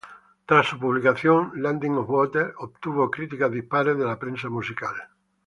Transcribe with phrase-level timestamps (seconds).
[0.47, 4.95] Tras su publicación, "Landing on Water" obtuvo críticas dispares de la prensa musical.